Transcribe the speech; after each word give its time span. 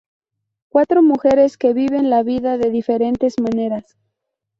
Cuatro 0.69 1.03
mujeres 1.03 1.59
que 1.59 1.73
viven 1.75 2.09
la 2.09 2.23
vida 2.23 2.57
de 2.57 2.71
diferentes 2.71 3.35
maneras. 3.39 3.95